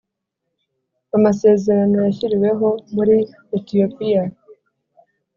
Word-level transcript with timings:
Amasezerano 1.15 1.95
yashyiriweho 2.05 2.67
muri 2.95 3.15
Etiyopiya 3.57 4.23